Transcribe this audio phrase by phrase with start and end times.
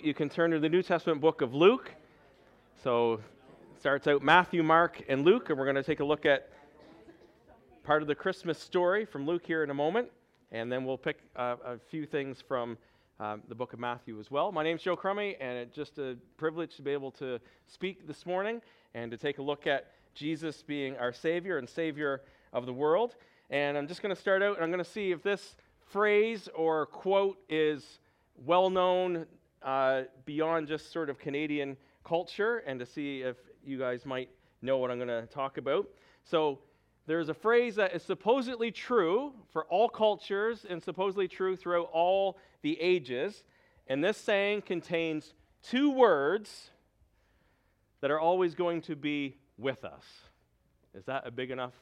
[0.00, 1.92] You can turn to the New Testament book of Luke.
[2.82, 6.24] So it starts out Matthew, Mark, and Luke, and we're going to take a look
[6.24, 6.50] at
[7.84, 10.08] part of the Christmas story from Luke here in a moment,
[10.50, 12.78] and then we'll pick uh, a few things from
[13.20, 14.50] um, the book of Matthew as well.
[14.50, 18.24] My name's Joe Crummy, and it's just a privilege to be able to speak this
[18.24, 18.62] morning
[18.94, 22.22] and to take a look at Jesus being our Savior and Savior
[22.54, 23.14] of the world.
[23.50, 25.54] And I'm just going to start out, and I'm going to see if this
[25.90, 27.98] phrase or quote is
[28.46, 29.26] well known
[29.64, 34.78] uh, beyond just sort of Canadian culture and to see if you guys might know
[34.78, 35.88] what I'm going to talk about.
[36.24, 36.60] So,
[37.06, 42.38] there's a phrase that is supposedly true for all cultures and supposedly true throughout all
[42.62, 43.42] the ages.
[43.88, 46.70] And this saying contains two words
[48.00, 50.04] that are always going to be with us.
[50.94, 51.74] Is that a big enough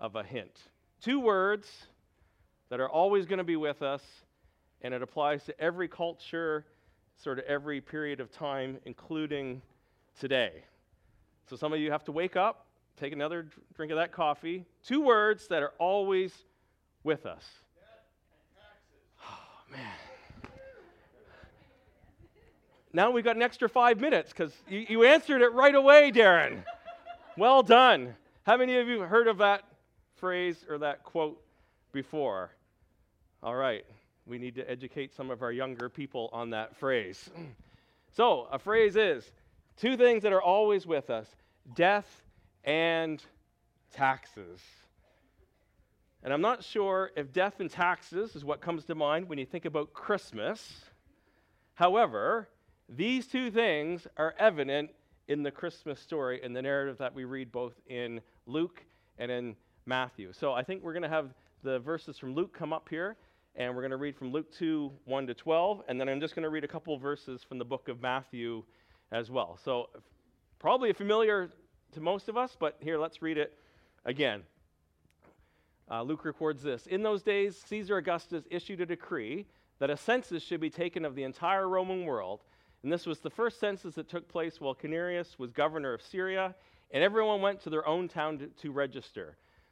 [0.00, 0.58] of a hint?
[1.02, 1.68] Two words
[2.70, 4.02] that are always going to be with us,
[4.80, 6.64] and it applies to every culture
[7.22, 9.62] sort of every period of time, including
[10.18, 10.64] today.
[11.48, 14.64] So some of you have to wake up, take another drink of that coffee.
[14.84, 16.32] Two words that are always
[17.04, 17.44] with us.
[19.24, 19.80] Oh, man.
[22.92, 26.64] Now we've got an extra five minutes because you, you answered it right away, Darren.
[27.38, 28.14] well done.
[28.42, 29.64] How many of you have heard of that
[30.16, 31.40] phrase or that quote
[31.92, 32.50] before?
[33.42, 33.84] All right
[34.26, 37.30] we need to educate some of our younger people on that phrase.
[38.12, 39.30] so, a phrase is
[39.76, 41.28] two things that are always with us
[41.74, 42.22] death
[42.64, 43.22] and
[43.92, 44.60] taxes.
[46.22, 49.46] And I'm not sure if death and taxes is what comes to mind when you
[49.46, 50.84] think about Christmas.
[51.74, 52.48] However,
[52.88, 54.90] these two things are evident
[55.26, 58.84] in the Christmas story in the narrative that we read both in Luke
[59.18, 59.56] and in
[59.86, 60.32] Matthew.
[60.32, 61.34] So I think we're going to have
[61.64, 63.16] the verses from Luke come up here
[63.54, 66.34] and we're going to read from Luke 2 1 to 12, and then I'm just
[66.34, 68.62] going to read a couple verses from the book of Matthew
[69.10, 69.58] as well.
[69.62, 69.90] So,
[70.58, 71.50] probably familiar
[71.92, 73.58] to most of us, but here, let's read it
[74.04, 74.42] again.
[75.90, 79.46] Uh, Luke records this In those days, Caesar Augustus issued a decree
[79.78, 82.40] that a census should be taken of the entire Roman world.
[82.82, 86.54] And this was the first census that took place while Quirinius was governor of Syria,
[86.90, 89.36] and everyone went to their own town to, to register.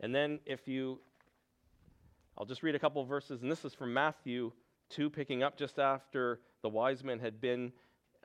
[0.00, 1.00] And then, if you
[2.40, 4.50] I'll just read a couple verses, and this is from Matthew
[4.90, 7.70] 2, picking up just after the wise men had been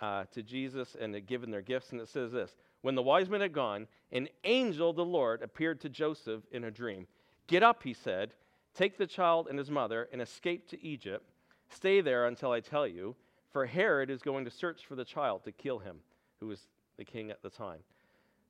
[0.02, 1.92] uh, to Jesus and had given their gifts.
[1.92, 5.42] And it says this When the wise men had gone, an angel of the Lord
[5.42, 7.08] appeared to Joseph in a dream.
[7.48, 8.32] Get up, he said,
[8.74, 11.30] take the child and his mother and escape to Egypt.
[11.70, 13.16] Stay there until I tell you,
[13.52, 15.98] for Herod is going to search for the child to kill him,
[16.40, 17.80] who was the king at the time.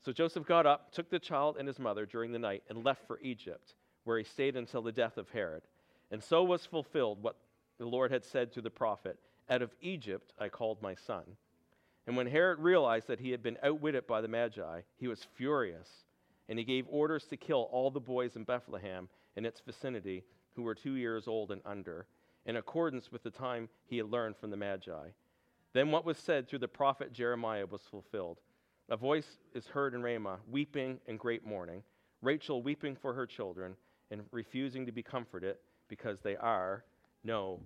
[0.05, 3.07] So Joseph got up, took the child and his mother during the night, and left
[3.07, 3.73] for Egypt
[4.03, 5.63] where he stayed until the death of Herod.
[6.11, 7.37] And so was fulfilled what
[7.79, 9.17] the Lord had said to the prophet
[9.49, 11.23] Out of Egypt I called my son.
[12.05, 16.05] And when Herod realized that he had been outwitted by the Magi, he was furious,
[16.47, 20.23] and he gave orders to kill all the boys in Bethlehem and its vicinity
[20.55, 22.05] who were two years old and under,
[22.45, 25.07] in accordance with the time he had learned from the Magi.
[25.73, 28.39] Then what was said through the prophet Jeremiah was fulfilled.
[28.89, 31.81] A voice is heard in Ramah, weeping and great mourning,
[32.21, 33.75] Rachel weeping for her children
[34.11, 35.57] and refusing to be comforted
[35.87, 36.83] because they are
[37.23, 37.59] no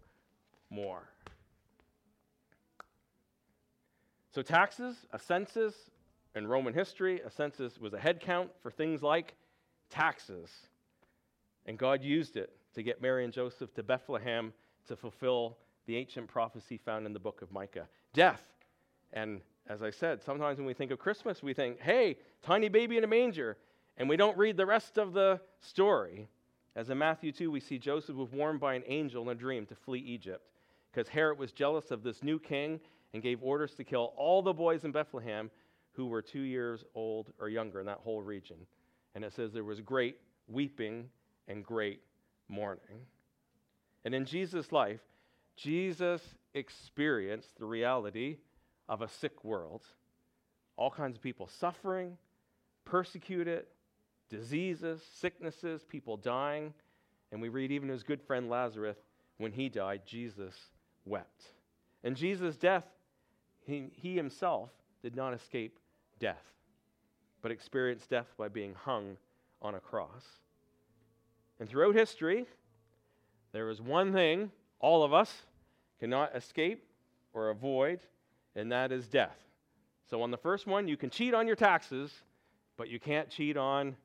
[0.70, 1.10] more.
[4.34, 5.74] So, taxes, a census,
[6.36, 9.36] in Roman history, a census was a head count for things like
[9.90, 10.50] taxes.
[11.66, 14.54] And God used it to get Mary and Joseph to Bethlehem
[14.88, 15.58] to fulfill
[15.88, 17.88] the ancient prophecy found in the book of Micah.
[18.14, 18.42] Death.
[19.12, 22.98] And as I said, sometimes when we think of Christmas, we think, hey, tiny baby
[22.98, 23.58] in a manger
[23.98, 26.28] and we don't read the rest of the story.
[26.76, 29.66] As in Matthew 2, we see Joseph was warned by an angel in a dream
[29.68, 30.44] to flee Egypt
[30.92, 32.80] because Herod was jealous of this new king
[33.14, 35.52] and gave orders to kill all the boys in Bethlehem
[35.92, 38.58] who were two years old or younger in that whole region.
[39.14, 40.18] And it says there was great
[40.48, 41.10] weeping
[41.48, 42.02] and great
[42.48, 43.06] mourning.
[44.06, 45.02] And in Jesus' life,
[45.58, 46.22] Jesus
[46.54, 48.38] experienced the reality
[48.90, 49.84] of a sick world.
[50.76, 52.18] All kinds of people suffering,
[52.84, 53.66] persecuted,
[54.30, 56.74] diseases, sicknesses, people dying.
[57.32, 58.98] And we read even his good friend Lazarus,
[59.38, 60.56] when he died, Jesus
[61.06, 61.44] wept.
[62.04, 62.84] And Jesus' death,
[63.66, 64.70] he, he himself
[65.02, 65.80] did not escape
[66.20, 66.44] death,
[67.42, 69.18] but experienced death by being hung
[69.62, 70.26] on a cross.
[71.60, 72.46] And throughout history,
[73.52, 75.44] there is one thing all of us
[76.00, 76.84] cannot escape
[77.34, 78.00] or avoid,
[78.56, 79.38] and that is death.
[80.10, 82.12] So, on the first one, you can cheat on your taxes,
[82.78, 83.96] but you can't cheat on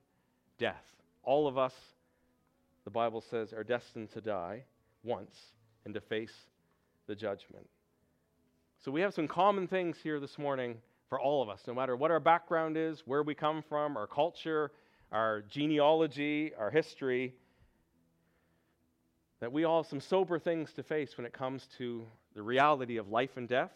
[0.58, 0.84] death.
[1.22, 1.74] All of us,
[2.84, 4.64] the Bible says, are destined to die
[5.02, 5.34] once
[5.84, 6.34] and to face
[7.06, 7.66] the judgment.
[8.84, 10.76] So, we have some common things here this morning
[11.08, 14.06] for all of us, no matter what our background is, where we come from, our
[14.06, 14.72] culture,
[15.12, 17.34] our genealogy, our history
[19.44, 22.96] that we all have some sober things to face when it comes to the reality
[22.96, 23.72] of life and death.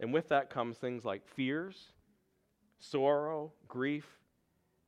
[0.00, 1.76] And with that comes things like fears,
[2.80, 4.06] sorrow, grief,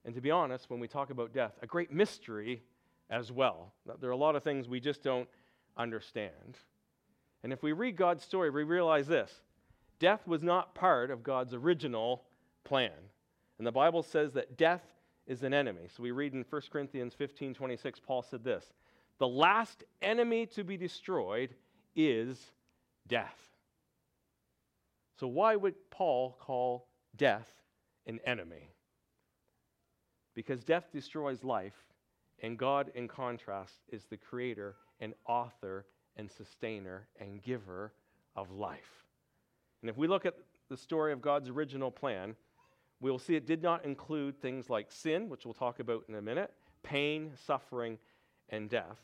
[0.05, 2.63] and to be honest, when we talk about death, a great mystery
[3.09, 3.73] as well.
[4.01, 5.29] There are a lot of things we just don't
[5.77, 6.59] understand.
[7.45, 9.31] And if we read God's story, we realize this
[9.99, 12.25] death was not part of God's original
[12.65, 12.91] plan.
[13.59, 14.83] And the Bible says that death
[15.27, 15.89] is an enemy.
[15.95, 18.73] So we read in 1 Corinthians 15 26, Paul said this
[19.19, 21.55] the last enemy to be destroyed
[21.95, 22.51] is
[23.07, 23.52] death.
[25.19, 27.51] So, why would Paul call death
[28.07, 28.71] an enemy?
[30.35, 31.77] Because death destroys life,
[32.43, 35.87] and God, in contrast, is the creator and author
[36.17, 37.93] and sustainer and giver
[38.35, 39.07] of life.
[39.83, 40.35] And if we look at
[40.69, 42.35] the story of God's original plan,
[43.01, 46.23] we'll see it did not include things like sin, which we'll talk about in a
[46.23, 47.99] minute, pain, suffering,
[48.49, 49.01] and death.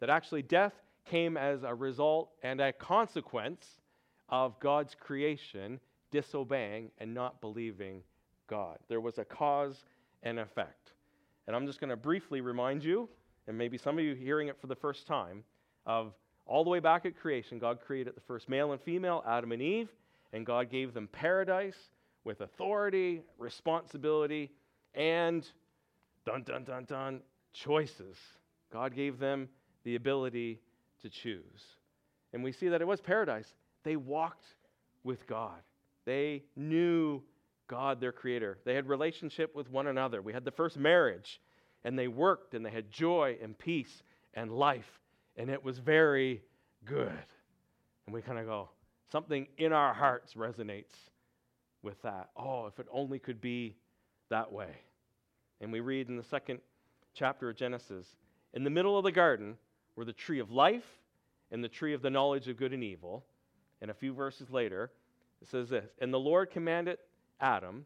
[0.00, 0.74] That actually death
[1.04, 3.80] came as a result and a consequence
[4.28, 5.80] of God's creation
[6.10, 8.02] disobeying and not believing
[8.48, 8.78] God.
[8.88, 9.84] There was a cause
[10.22, 10.92] and effect.
[11.46, 13.08] And I'm just going to briefly remind you,
[13.46, 15.42] and maybe some of you hearing it for the first time,
[15.86, 16.12] of
[16.46, 19.62] all the way back at creation, God created the first male and female, Adam and
[19.62, 19.88] Eve,
[20.32, 21.76] and God gave them paradise
[22.24, 24.50] with authority, responsibility,
[24.94, 25.46] and
[26.24, 27.20] dun dun dun dun
[27.52, 28.16] choices.
[28.72, 29.48] God gave them
[29.84, 30.60] the ability
[31.02, 31.62] to choose.
[32.32, 33.54] And we see that it was paradise.
[33.84, 34.46] They walked
[35.04, 35.60] with God.
[36.04, 37.22] They knew
[37.68, 38.58] God, their creator.
[38.64, 40.20] They had relationship with one another.
[40.20, 41.40] We had the first marriage,
[41.84, 44.02] and they worked and they had joy and peace
[44.34, 45.00] and life,
[45.36, 46.42] and it was very
[46.84, 47.12] good.
[48.06, 48.68] And we kind of go,
[49.10, 50.94] something in our hearts resonates
[51.82, 52.30] with that.
[52.36, 53.76] Oh, if it only could be
[54.30, 54.70] that way.
[55.60, 56.60] And we read in the second
[57.14, 58.06] chapter of Genesis
[58.54, 59.56] in the middle of the garden
[59.96, 60.86] were the tree of life
[61.50, 63.24] and the tree of the knowledge of good and evil.
[63.82, 64.92] And a few verses later,
[65.42, 66.98] it says this And the Lord commanded
[67.40, 67.84] Adam,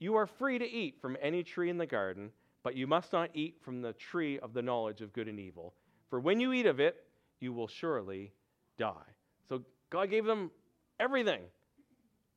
[0.00, 2.30] You are free to eat from any tree in the garden,
[2.64, 5.74] but you must not eat from the tree of the knowledge of good and evil.
[6.08, 6.96] For when you eat of it,
[7.40, 8.32] you will surely
[8.78, 9.12] die.
[9.48, 10.50] So God gave them
[10.98, 11.42] everything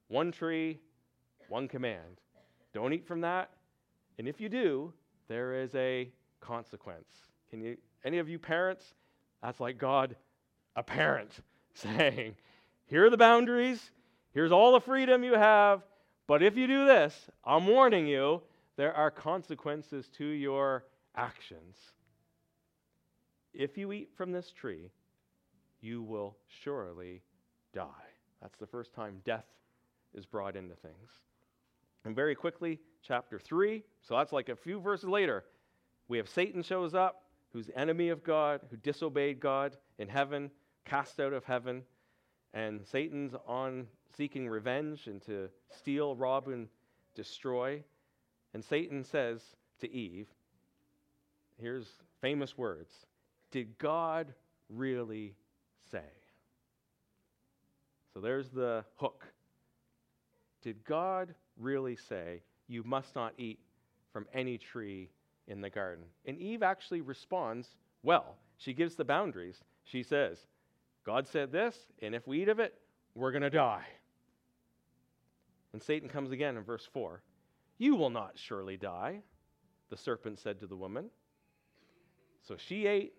[0.10, 0.80] one tree,
[1.50, 2.22] one command.
[2.74, 3.52] Don't eat from that.
[4.20, 4.94] And if you do,
[5.28, 6.10] there is a
[6.42, 7.08] consequence.
[7.50, 8.84] Can you, any of you parents,
[9.42, 10.16] that's like God,
[10.76, 11.32] a parent,
[11.74, 12.36] saying,
[12.88, 13.92] Here are the boundaries,
[14.34, 15.84] here's all the freedom you have,
[16.26, 18.42] but if you do this, I'm warning you,
[18.78, 21.76] there are consequences to your actions.
[23.54, 24.92] If you eat from this tree,
[25.82, 27.24] you will surely
[27.74, 27.88] die.
[28.42, 29.46] That's the first time death
[30.14, 31.10] is brought into things.
[32.06, 35.44] And very quickly, chapter 3, so that's like a few verses later,
[36.08, 40.52] we have Satan shows up who's enemy of God, who disobeyed God in heaven,
[40.86, 41.84] cast out of heaven.
[42.58, 43.86] And Satan's on
[44.18, 46.68] seeking revenge and to steal, rob, and
[47.14, 47.84] destroy.
[48.56, 49.44] And Satan says
[49.82, 50.28] to Eve,
[51.62, 51.88] here's
[52.20, 52.92] famous words
[53.52, 54.34] Did God
[54.70, 55.36] really
[55.92, 56.10] say?
[58.16, 59.24] So there's the hook.
[60.64, 63.60] Did God really say, You must not eat
[64.12, 65.12] from any tree
[65.48, 66.06] in the garden.
[66.26, 68.36] And Eve actually responds well.
[68.58, 69.62] She gives the boundaries.
[69.84, 70.40] She says,
[71.08, 72.76] God said this, and if we eat of it,
[73.16, 73.86] we're going to die.
[75.74, 77.24] And Satan comes again in verse 4.
[77.80, 79.22] You will not surely die,
[79.90, 81.06] the serpent said to the woman.
[82.48, 83.14] So she ate,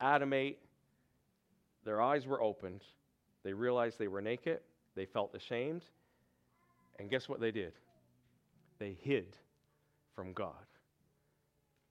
[0.00, 0.60] Adam ate,
[1.84, 2.82] their eyes were opened.
[3.44, 4.60] They realized they were naked,
[4.94, 5.82] they felt ashamed,
[6.98, 7.72] and guess what they did?
[8.82, 9.36] they hid
[10.16, 10.66] from God.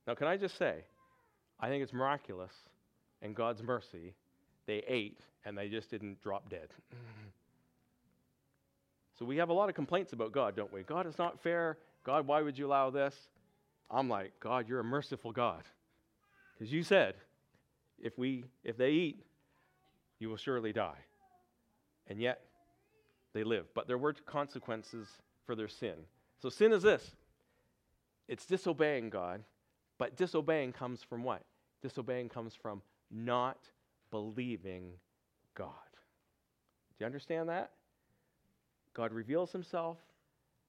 [0.06, 0.84] Now, can I just say,
[1.58, 2.51] I think it's miraculous
[3.22, 4.13] and God's mercy.
[4.68, 6.70] They ate and they just didn't drop dead.
[9.20, 10.84] so we have a lot of complaints about God, don't we?
[10.84, 11.77] God, it's not fair.
[12.03, 13.15] God, why would you allow this?
[13.89, 15.63] I'm like, God, you're a merciful God.
[16.53, 17.15] Because you said,
[18.00, 19.25] if, we, if they eat,
[20.20, 21.00] you will surely die.
[22.08, 22.41] And yet,
[23.34, 23.65] they live.
[23.74, 25.08] But there were consequences
[25.46, 25.96] for their sin.
[26.41, 27.12] So sin is this
[28.27, 29.44] it's disobeying God,
[29.98, 31.44] but disobeying comes from what?
[31.82, 33.58] Disobeying comes from not
[34.12, 34.91] believing
[35.56, 35.70] God.
[36.98, 37.72] Do you understand that?
[38.94, 39.98] God reveals himself,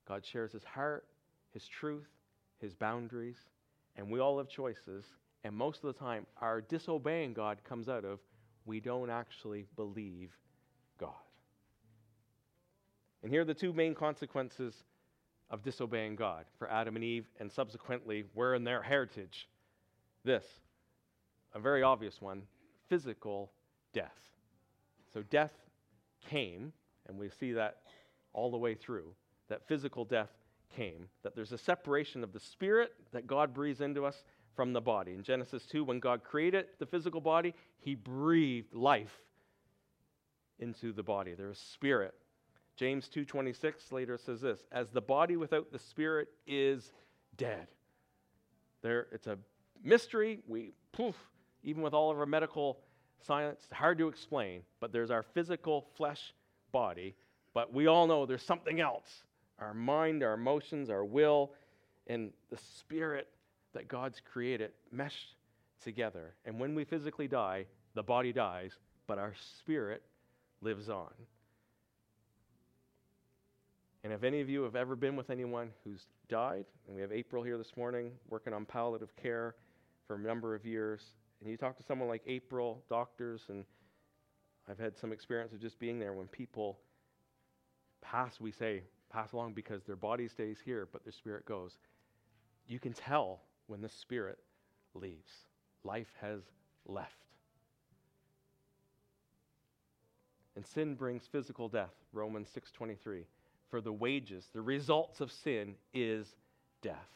[0.06, 1.06] God shares his heart,
[1.52, 2.08] his truth,
[2.60, 3.36] his boundaries,
[3.96, 5.04] and we all have choices.
[5.44, 8.20] And most of the time, our disobeying God comes out of
[8.64, 10.30] we don't actually believe
[10.98, 11.10] God.
[13.22, 14.74] And here are the two main consequences
[15.50, 19.48] of disobeying God for Adam and Eve, and subsequently, we're in their heritage.
[20.24, 20.44] This,
[21.54, 22.42] a very obvious one
[22.92, 23.50] physical
[23.94, 24.18] death.
[25.14, 25.52] So death
[26.28, 26.74] came,
[27.08, 27.78] and we see that
[28.34, 29.14] all the way through,
[29.48, 30.28] that physical death
[30.76, 34.80] came, that there's a separation of the spirit that God breathes into us from the
[34.82, 35.12] body.
[35.12, 39.22] In Genesis 2, when God created the physical body, he breathed life
[40.58, 41.32] into the body.
[41.32, 42.12] There is spirit.
[42.76, 46.92] James 2:26 later says this, as the body without the spirit is
[47.38, 47.68] dead.
[48.82, 49.38] There it's a
[49.82, 50.42] mystery.
[50.46, 51.16] We poof,
[51.62, 52.78] even with all of our medical
[53.26, 56.34] science, hard to explain, but there's our physical flesh
[56.72, 57.14] body,
[57.54, 59.24] but we all know there's something else.
[59.58, 61.52] Our mind, our emotions, our will,
[62.06, 63.28] and the spirit
[63.74, 65.36] that God's created meshed
[65.82, 66.34] together.
[66.44, 68.72] And when we physically die, the body dies,
[69.06, 70.02] but our spirit
[70.60, 71.10] lives on.
[74.04, 77.12] And if any of you have ever been with anyone who's died, and we have
[77.12, 79.54] April here this morning working on palliative care
[80.08, 81.02] for a number of years,
[81.42, 83.64] and you talk to someone like April, doctors, and
[84.68, 86.78] I've had some experience of just being there when people
[88.00, 91.78] pass, we say, pass along because their body stays here, but their spirit goes.
[92.68, 94.38] You can tell when the spirit
[94.94, 95.32] leaves.
[95.82, 96.40] Life has
[96.86, 97.26] left.
[100.54, 103.24] And sin brings physical death, Romans 6:23.
[103.68, 106.36] For the wages, the results of sin is
[106.82, 107.08] death.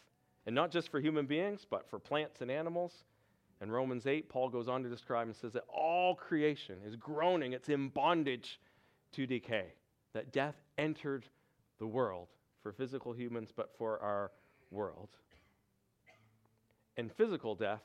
[0.47, 3.05] And not just for human beings, but for plants and animals.
[3.63, 7.53] In Romans 8, Paul goes on to describe and says that all creation is groaning,
[7.53, 8.61] it's in bondage
[9.13, 9.73] to decay.
[10.13, 11.25] That death entered
[11.79, 12.29] the world
[12.63, 14.31] for physical humans, but for our
[14.71, 15.09] world.
[16.97, 17.83] And physical death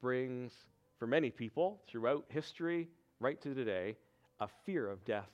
[0.00, 0.52] brings,
[0.98, 2.88] for many people throughout history,
[3.20, 3.96] right to today,
[4.40, 5.30] a fear of death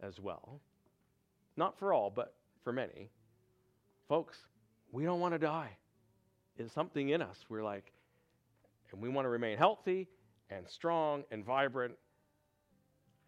[0.00, 0.60] as well.
[1.56, 3.10] Not for all, but for many.
[4.08, 4.36] Folks,
[4.92, 5.70] we don't want to die.
[6.58, 7.44] It's something in us.
[7.48, 7.92] We're like,
[8.92, 10.08] and we want to remain healthy
[10.50, 11.94] and strong and vibrant.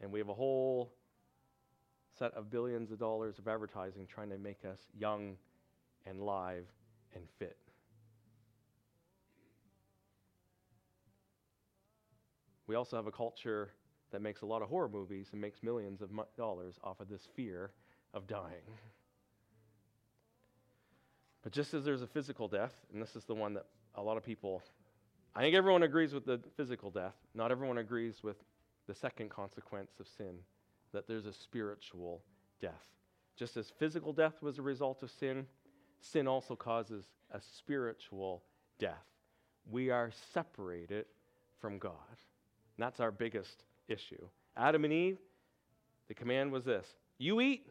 [0.01, 0.93] And we have a whole
[2.19, 5.37] set of billions of dollars of advertising trying to make us young
[6.07, 6.67] and live
[7.15, 7.57] and fit.
[12.67, 13.71] We also have a culture
[14.11, 17.27] that makes a lot of horror movies and makes millions of dollars off of this
[17.35, 17.71] fear
[18.15, 18.63] of dying.
[21.43, 24.17] But just as there's a physical death, and this is the one that a lot
[24.17, 24.63] of people,
[25.35, 27.15] I think everyone agrees with the physical death.
[27.35, 28.37] Not everyone agrees with
[28.87, 30.39] the second consequence of sin,
[30.93, 32.23] that there's a spiritual
[32.61, 32.87] death.
[33.37, 35.47] Just as physical death was a result of sin,
[36.01, 38.43] sin also causes a spiritual
[38.79, 39.05] death.
[39.71, 41.05] We are separated
[41.61, 41.93] from God.
[42.11, 44.27] And that's our biggest issue.
[44.57, 45.19] Adam and Eve,
[46.09, 46.87] the command was this
[47.19, 47.69] You eat,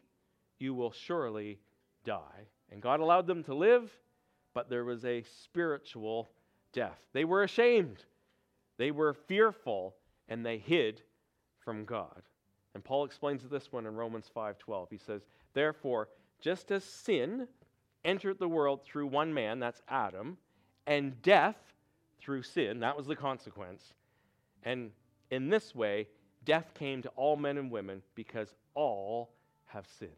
[0.59, 1.59] you will surely
[2.05, 2.47] die.
[2.71, 3.91] And God allowed them to live,
[4.53, 6.29] but there was a spiritual
[6.77, 6.99] death.
[7.11, 8.05] They were ashamed,
[8.77, 9.95] they were fearful,
[10.29, 11.01] and they hid
[11.57, 12.21] from God.
[12.75, 14.91] And Paul explains this one in Romans 5:12.
[14.91, 16.07] He says, "Therefore,
[16.39, 17.47] just as sin
[18.05, 20.37] entered the world through one man, that's Adam,
[20.85, 21.73] and death
[22.19, 23.95] through sin, that was the consequence,
[24.61, 24.93] and
[25.31, 26.07] in this way,
[26.43, 29.33] death came to all men and women because all
[29.65, 30.11] have sinned.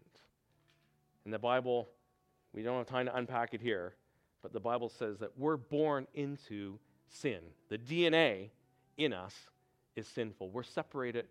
[1.23, 1.89] In the Bible,
[2.51, 3.95] we don't have time to unpack it here,
[4.41, 7.39] but the Bible says that we're born into sin.
[7.69, 8.49] The DNA
[8.97, 9.35] in us
[9.95, 10.49] is sinful.
[10.49, 11.25] We're separated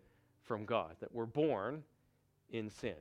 [0.45, 1.83] from God, that we're born
[2.51, 2.95] in sin.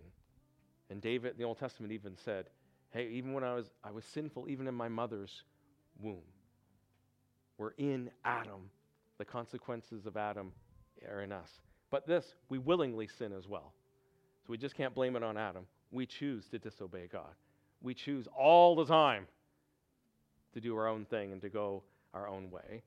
[0.89, 2.49] And David the Old Testament even said,
[2.91, 5.43] Hey, even when I was I was sinful even in my mother's
[5.99, 6.21] womb.
[7.57, 8.69] We're in Adam
[9.17, 10.51] the consequences of Adam
[11.09, 11.49] are in us.
[11.89, 13.73] But this, we willingly sin as well.
[14.43, 15.65] So we just can't blame it on Adam.
[15.91, 17.33] We choose to disobey God.
[17.81, 19.27] we choose all the time
[20.53, 22.83] to do our own thing and to go our own way.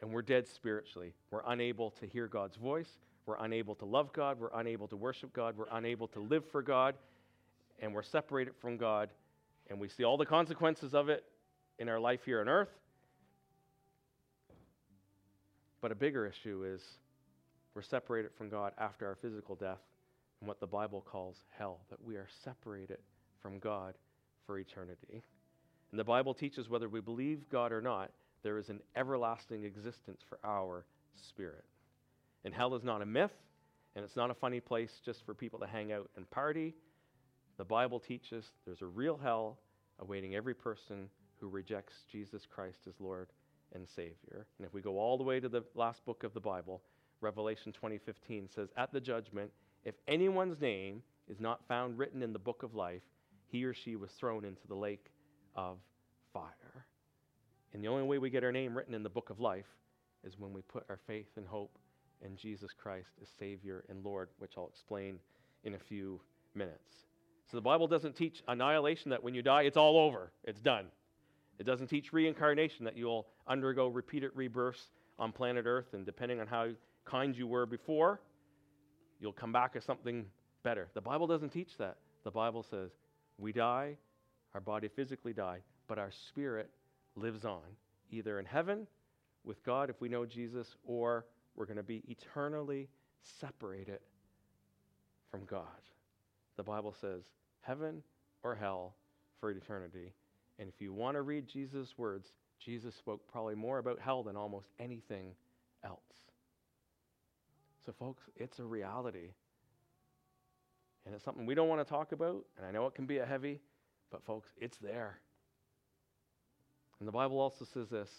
[0.00, 1.14] And we're dead spiritually.
[1.30, 2.98] We're unable to hear God's voice.
[3.26, 4.38] We're unable to love God.
[4.38, 5.56] We're unable to worship God.
[5.56, 6.94] We're unable to live for God.
[7.80, 9.08] And we're separated from God.
[9.70, 11.24] And we see all the consequences of it
[11.78, 12.68] in our life here on earth.
[15.80, 16.82] But a bigger issue is
[17.74, 19.80] we're separated from God after our physical death
[20.40, 22.98] and what the Bible calls hell, that we are separated
[23.42, 23.94] from God
[24.46, 25.22] for eternity.
[25.94, 28.10] And the Bible teaches whether we believe God or not,
[28.42, 30.84] there is an everlasting existence for our
[31.14, 31.64] spirit.
[32.44, 33.30] And hell is not a myth,
[33.94, 36.74] and it's not a funny place just for people to hang out and party.
[37.58, 39.60] The Bible teaches there's a real hell
[40.00, 43.28] awaiting every person who rejects Jesus Christ as Lord
[43.72, 44.48] and Savior.
[44.58, 46.82] And if we go all the way to the last book of the Bible,
[47.20, 49.52] Revelation 20:15 says, "At the judgment,
[49.84, 53.04] if anyone's name is not found written in the book of life,
[53.46, 55.12] he or she was thrown into the lake
[55.54, 55.78] of
[56.32, 56.86] fire."
[57.72, 59.68] And the only way we get our name written in the book of life
[60.22, 61.78] is when we put our faith and hope
[62.22, 65.18] in Jesus Christ as Savior and Lord, which I'll explain
[65.64, 66.20] in a few
[66.54, 67.06] minutes.
[67.50, 70.86] So the Bible doesn't teach annihilation that when you die, it's all over, it's done.
[71.58, 76.46] It doesn't teach reincarnation that you'll undergo repeated rebirths on planet Earth, and depending on
[76.46, 76.70] how
[77.04, 78.20] kind you were before,
[79.20, 80.24] you'll come back as something
[80.62, 80.88] better.
[80.94, 81.98] The Bible doesn't teach that.
[82.24, 82.90] The Bible says
[83.38, 83.98] we die,
[84.54, 85.58] our body physically die,
[85.88, 86.70] but our spirit
[87.16, 87.62] lives on,
[88.10, 88.86] either in heaven
[89.44, 92.88] with God if we know Jesus, or we're going to be eternally
[93.40, 94.00] separated
[95.30, 95.66] from God.
[96.56, 97.22] The Bible says
[97.60, 98.02] heaven
[98.42, 98.94] or hell
[99.40, 100.12] for eternity.
[100.58, 104.36] And if you want to read Jesus' words, Jesus spoke probably more about hell than
[104.36, 105.34] almost anything
[105.84, 105.98] else.
[107.84, 109.32] So, folks, it's a reality.
[111.04, 112.44] And it's something we don't want to talk about.
[112.56, 113.60] And I know it can be a heavy,
[114.10, 115.18] but, folks, it's there.
[116.98, 118.10] And the Bible also says this,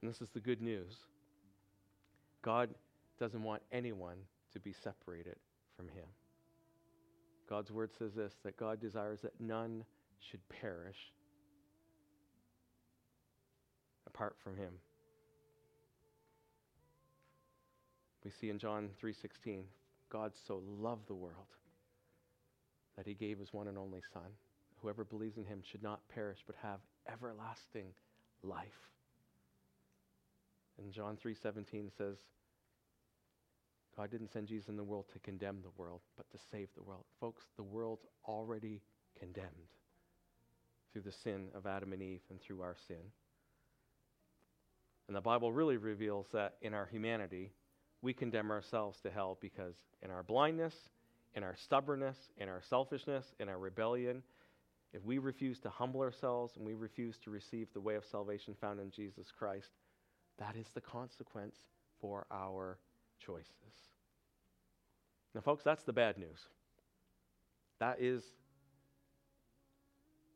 [0.00, 0.96] and this is the good news
[2.42, 2.70] God
[3.20, 4.16] doesn't want anyone
[4.52, 5.36] to be separated
[5.76, 6.06] from Him.
[7.48, 9.84] God's word says this that God desires that none
[10.18, 11.12] should perish
[14.06, 14.72] apart from Him.
[18.24, 19.64] We see in John 3:16,
[20.08, 21.56] God so loved the world
[22.96, 24.30] that he gave his one and only son.
[24.82, 27.86] Whoever believes in him should not perish but have everlasting
[28.42, 28.90] life.
[30.78, 32.18] And John 3:17 says
[33.96, 36.82] God didn't send Jesus in the world to condemn the world, but to save the
[36.82, 37.04] world.
[37.20, 38.80] Folks, the world's already
[39.18, 39.68] condemned
[40.92, 43.12] through the sin of Adam and Eve and through our sin.
[45.06, 47.52] And the Bible really reveals that in our humanity,
[48.00, 50.74] we condemn ourselves to hell because in our blindness,
[51.34, 54.22] in our stubbornness, in our selfishness, in our rebellion,
[54.92, 58.54] if we refuse to humble ourselves and we refuse to receive the way of salvation
[58.60, 59.70] found in Jesus Christ,
[60.38, 61.56] that is the consequence
[62.00, 62.78] for our
[63.24, 63.48] choices.
[65.34, 66.40] Now, folks, that's the bad news.
[67.80, 68.22] That is,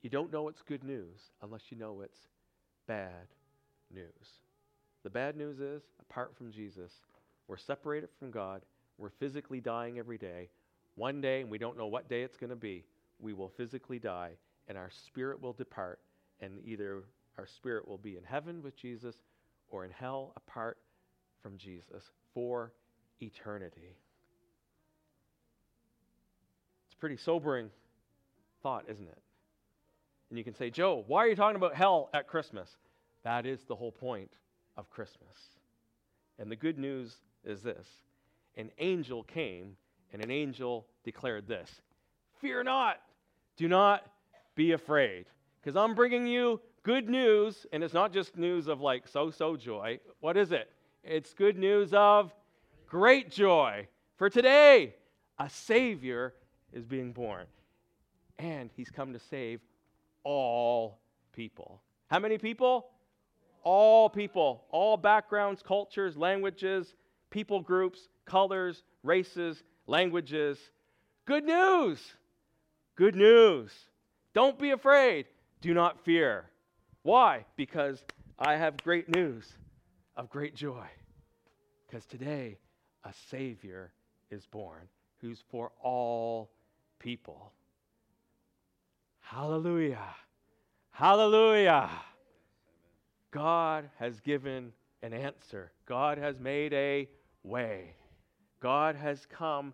[0.03, 2.29] you don't know it's good news unless you know it's
[2.89, 3.29] bad
[3.95, 4.41] news.
[5.05, 6.93] The bad news is, apart from Jesus,
[7.47, 8.63] we're separated from God.
[8.97, 10.49] We're physically dying every day.
[10.95, 12.85] One day, and we don't know what day it's going to be,
[13.21, 14.33] we will physically die
[14.69, 16.01] and our spirit will depart.
[16.41, 17.05] And either
[17.39, 19.17] our spirit will be in heaven with Jesus
[19.69, 20.79] or in hell apart
[21.43, 22.03] from Jesus
[22.35, 22.73] for
[23.21, 23.97] eternity.
[26.87, 27.71] It's a pretty sobering
[28.63, 29.19] thought, isn't it?
[30.31, 32.69] And you can say, Joe, why are you talking about hell at Christmas?
[33.23, 34.33] That is the whole point
[34.77, 35.37] of Christmas.
[36.39, 37.87] And the good news is this
[38.57, 39.77] an angel came
[40.13, 41.71] and an angel declared this
[42.41, 42.97] Fear not,
[43.57, 44.05] do not
[44.57, 45.27] be afraid,
[45.61, 49.57] because I'm bringing you good news, and it's not just news of like so so
[49.57, 50.01] joy.
[50.21, 50.69] What is it?
[51.05, 52.33] It's good news of
[52.89, 53.87] great joy.
[54.17, 54.97] For today,
[55.39, 56.35] a Savior
[56.73, 57.47] is being born,
[58.39, 59.61] and He's come to save
[60.25, 60.99] all
[61.33, 61.81] people.
[62.09, 62.89] How many people?
[63.63, 66.95] All people, all backgrounds, cultures, languages,
[67.31, 70.59] people groups, colors, races, languages.
[71.27, 72.01] Good news!
[72.97, 73.73] Good news.
[74.37, 75.25] Don't be afraid.
[75.63, 76.51] Do not fear.
[77.01, 77.47] Why?
[77.57, 78.05] Because
[78.39, 79.51] I have great news
[80.15, 80.85] of great joy.
[81.87, 82.59] Because today
[83.05, 83.95] a Savior
[84.31, 84.89] is born
[85.23, 86.51] who's for all
[86.99, 87.51] people.
[89.21, 90.15] Hallelujah.
[90.91, 91.89] Hallelujah.
[93.31, 94.71] God has given
[95.03, 95.73] an answer.
[95.87, 97.09] God has made a
[97.43, 97.95] way.
[98.61, 99.73] God has come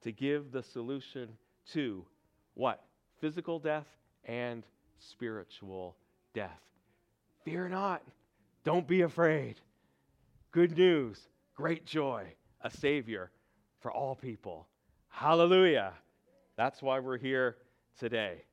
[0.00, 1.28] to give the solution
[1.72, 2.06] to
[2.54, 2.82] what?
[3.20, 3.86] Physical death
[4.24, 4.64] and
[4.98, 5.96] spiritual
[6.34, 6.60] death.
[7.44, 8.02] Fear not.
[8.64, 9.56] Don't be afraid.
[10.52, 12.24] Good news, great joy,
[12.62, 13.30] a Savior
[13.80, 14.66] for all people.
[15.08, 15.92] Hallelujah.
[16.56, 17.56] That's why we're here
[17.98, 18.44] today.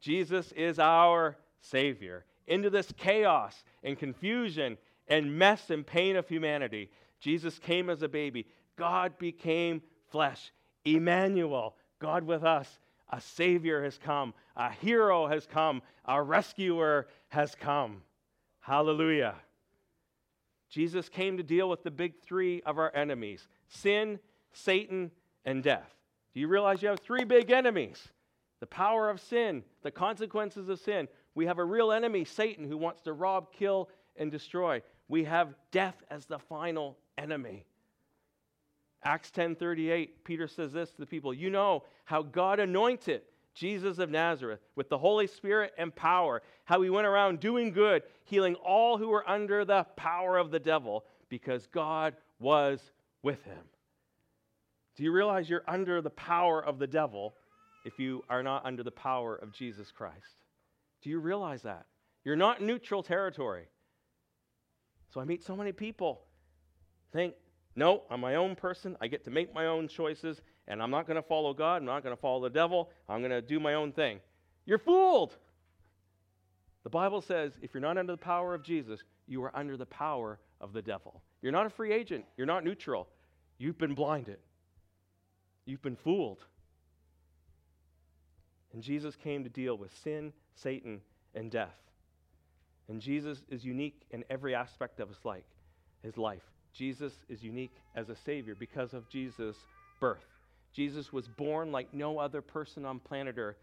[0.00, 2.24] Jesus is our Savior.
[2.46, 4.78] Into this chaos and confusion
[5.08, 8.46] and mess and pain of humanity, Jesus came as a baby.
[8.76, 10.52] God became flesh.
[10.84, 12.78] Emmanuel, God with us.
[13.10, 14.34] A Savior has come.
[14.56, 15.82] A hero has come.
[16.04, 18.02] A rescuer has come.
[18.60, 19.34] Hallelujah.
[20.68, 24.18] Jesus came to deal with the big three of our enemies sin,
[24.52, 25.10] Satan,
[25.44, 25.94] and death.
[26.34, 28.08] Do you realize you have three big enemies?
[28.60, 31.08] The power of sin, the consequences of sin.
[31.34, 34.82] We have a real enemy, Satan, who wants to rob, kill, and destroy.
[35.06, 37.64] We have death as the final enemy.
[39.02, 43.22] Acts 10:38, Peter says this to the people, "You know how God anointed
[43.54, 48.02] Jesus of Nazareth with the Holy Spirit and power, how he went around doing good,
[48.24, 53.68] healing all who were under the power of the devil, because God was with him."
[54.96, 57.36] Do you realize you're under the power of the devil
[57.84, 60.44] if you are not under the power of Jesus Christ?
[61.02, 61.86] Do you realize that?
[62.24, 63.68] You're not neutral territory.
[65.10, 66.26] So I meet so many people
[67.12, 67.34] think,
[67.78, 68.96] no, I'm my own person.
[69.00, 71.76] I get to make my own choices, and I'm not going to follow God.
[71.76, 72.90] I'm not going to follow the devil.
[73.08, 74.18] I'm going to do my own thing.
[74.66, 75.36] You're fooled.
[76.82, 79.86] The Bible says if you're not under the power of Jesus, you are under the
[79.86, 81.22] power of the devil.
[81.40, 82.24] You're not a free agent.
[82.36, 83.06] You're not neutral.
[83.58, 84.38] You've been blinded.
[85.64, 86.44] You've been fooled.
[88.72, 91.00] And Jesus came to deal with sin, Satan,
[91.32, 91.78] and death.
[92.88, 95.44] And Jesus is unique in every aspect of his life.
[96.02, 96.42] His life.
[96.78, 99.56] Jesus is unique as a Savior because of Jesus'
[99.98, 100.24] birth.
[100.72, 103.56] Jesus was born like no other person on planet Earth.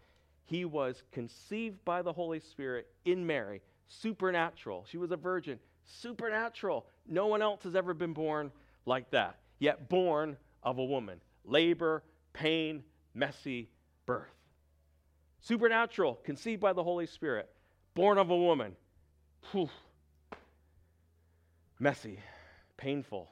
[0.44, 4.84] He was conceived by the Holy Spirit in Mary, supernatural.
[4.90, 6.84] She was a virgin, supernatural.
[7.08, 8.52] No one else has ever been born
[8.84, 11.18] like that, yet born of a woman.
[11.46, 12.02] Labor,
[12.34, 12.82] pain,
[13.14, 13.70] messy
[14.04, 14.28] birth.
[15.40, 17.48] Supernatural, conceived by the Holy Spirit,
[17.94, 18.76] born of a woman.
[19.52, 19.70] Whew.
[21.78, 22.18] Messy,
[22.76, 23.30] painful.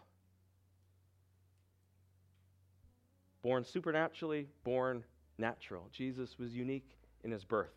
[3.43, 5.05] Born supernaturally, born
[5.39, 5.89] natural.
[5.93, 7.73] Jesus was unique in his birth.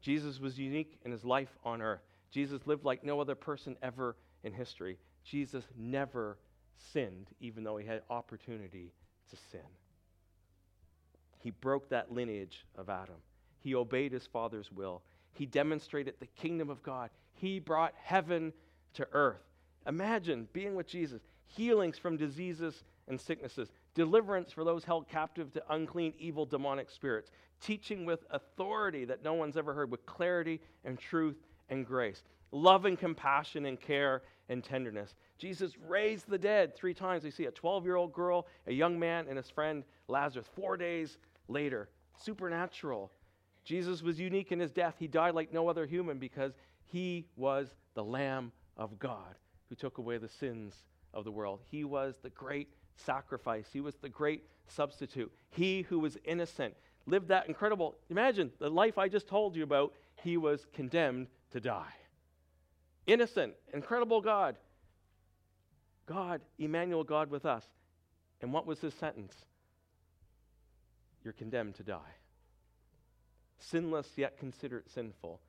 [0.00, 2.02] Jesus was unique in his life on earth.
[2.30, 4.98] Jesus lived like no other person ever in history.
[5.24, 6.38] Jesus never
[6.92, 8.92] sinned, even though he had opportunity
[9.30, 9.60] to sin.
[11.38, 13.16] He broke that lineage of Adam.
[13.60, 15.02] He obeyed his Father's will.
[15.32, 17.10] He demonstrated the kingdom of God.
[17.34, 18.52] He brought heaven
[18.94, 19.42] to earth.
[19.86, 25.62] Imagine being with Jesus, healings from diseases and sicknesses, deliverance for those held captive to
[25.70, 30.98] unclean, evil, demonic spirits, teaching with authority that no one's ever heard, with clarity and
[30.98, 31.36] truth
[31.68, 35.14] and grace, love and compassion and care and tenderness.
[35.38, 37.24] Jesus raised the dead three times.
[37.24, 40.76] We see a 12 year old girl, a young man, and his friend Lazarus four
[40.76, 41.18] days
[41.48, 41.88] later.
[42.18, 43.10] Supernatural.
[43.64, 44.94] Jesus was unique in his death.
[44.98, 46.52] He died like no other human because
[46.84, 49.36] he was the Lamb of God
[49.72, 50.74] who took away the sins
[51.14, 51.60] of the world.
[51.70, 53.70] He was the great sacrifice.
[53.72, 55.32] He was the great substitute.
[55.48, 56.74] He who was innocent
[57.06, 59.94] lived that incredible, imagine the life I just told you about.
[60.22, 61.94] He was condemned to die.
[63.06, 64.56] Innocent, incredible God.
[66.04, 67.64] God, Emmanuel, God with us.
[68.42, 69.34] And what was his sentence?
[71.24, 72.16] You're condemned to die.
[73.58, 75.40] Sinless, yet considered sinful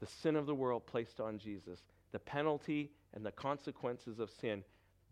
[0.00, 4.62] the sin of the world placed on Jesus, the penalty and the consequences of sin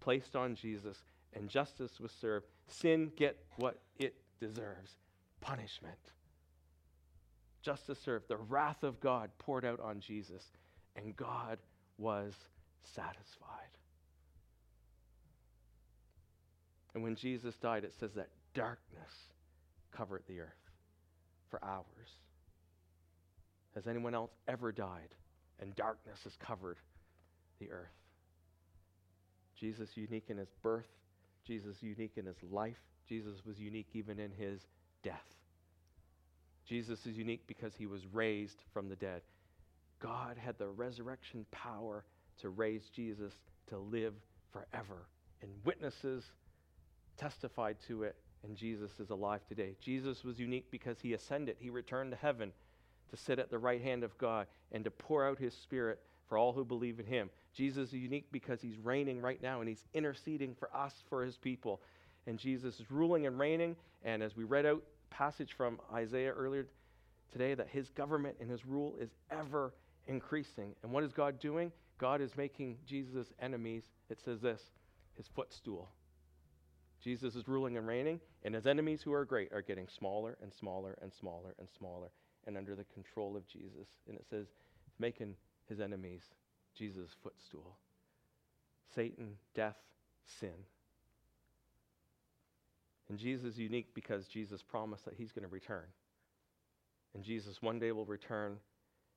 [0.00, 1.02] placed on Jesus,
[1.34, 2.46] and justice was served.
[2.68, 4.96] Sin get what it deserves
[5.40, 6.12] punishment.
[7.62, 8.28] Justice served.
[8.28, 10.52] The wrath of God poured out on Jesus,
[10.94, 11.58] and God
[11.98, 12.34] was
[12.82, 13.76] satisfied.
[16.94, 19.32] And when Jesus died, it says that darkness
[19.92, 20.70] covered the earth
[21.50, 21.84] for hours.
[23.74, 25.14] Has anyone else ever died
[25.60, 26.78] and darkness has covered
[27.58, 27.88] the earth?
[29.58, 30.88] Jesus unique in his birth,
[31.46, 32.76] Jesus unique in his life,
[33.08, 34.60] Jesus was unique even in his
[35.02, 35.26] death.
[36.66, 39.22] Jesus is unique because he was raised from the dead.
[40.00, 42.04] God had the resurrection power
[42.40, 43.32] to raise Jesus
[43.68, 44.14] to live
[44.52, 45.06] forever.
[45.42, 46.24] And witnesses
[47.16, 49.76] testified to it, and Jesus is alive today.
[49.80, 52.52] Jesus was unique because he ascended, he returned to heaven
[53.10, 56.36] to sit at the right hand of God and to pour out his spirit for
[56.36, 57.30] all who believe in him.
[57.56, 61.36] Jesus is unique because he's reigning right now and he's interceding for us, for his
[61.36, 61.80] people.
[62.26, 63.76] And Jesus is ruling and reigning.
[64.04, 66.66] And as we read out passage from Isaiah earlier,
[67.32, 69.72] today that his government and his rule is ever
[70.06, 70.74] increasing.
[70.82, 71.72] And what is God doing?
[71.98, 74.60] God is making Jesus' enemies, it says this,
[75.16, 75.88] his footstool.
[77.02, 80.52] Jesus is ruling and reigning, and his enemies who are great are getting smaller and
[80.52, 82.10] smaller and smaller and smaller
[82.46, 83.88] and under the control of Jesus.
[84.08, 84.46] And it says,
[84.98, 85.34] making
[85.68, 86.22] his enemies
[86.76, 87.76] Jesus' footstool.
[88.94, 89.76] Satan, death,
[90.40, 90.54] sin.
[93.08, 95.84] And Jesus is unique because Jesus promised that he's going to return.
[97.14, 98.56] And Jesus one day will return,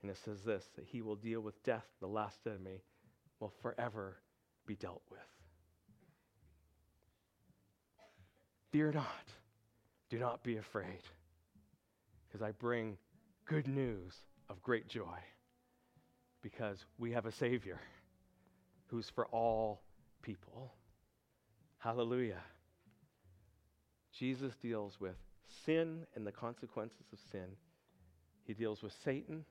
[0.02, 2.84] and it says this that he will deal with death, the last enemy,
[3.40, 4.18] will forever
[4.66, 5.20] be dealt with.
[8.72, 9.34] Fear not,
[10.10, 11.02] do not be afraid,
[12.28, 12.98] because I bring
[13.46, 14.14] good news
[14.50, 15.18] of great joy,
[16.42, 17.80] because we have a Savior
[18.88, 19.82] who's for all
[20.22, 20.74] people.
[21.78, 22.42] Hallelujah.
[24.18, 25.16] Jesus deals with
[25.66, 27.48] sin and the consequences of sin.
[28.46, 29.46] He deals with Satan,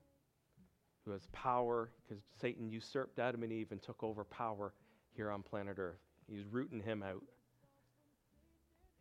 [1.05, 4.73] who has power, because Satan usurped Adam and Eve and took over power
[5.15, 6.01] here on planet Earth.
[6.29, 7.23] He's rooting him out.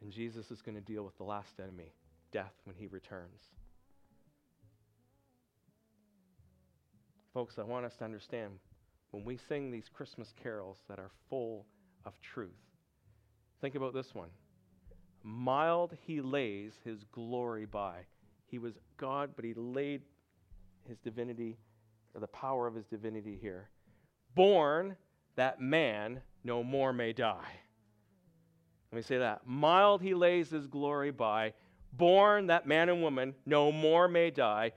[0.02, 1.92] And Jesus is going to deal with the last enemy,
[2.32, 3.42] death, when he returns.
[7.38, 8.54] Folks, I want us to understand
[9.12, 11.68] when we sing these Christmas carols that are full
[12.04, 12.58] of truth,
[13.62, 14.30] think about this one.
[15.22, 17.98] Mild he lays his glory by.
[18.48, 20.02] He was God, but he laid
[20.88, 21.60] his divinity,
[22.16, 23.70] or the power of his divinity here.
[24.34, 24.96] Born
[25.36, 27.52] that man no more may die.
[28.92, 29.46] Let me say that.
[29.46, 31.54] Mild he lays his glory by.
[31.94, 34.72] Born that man and woman no more may die.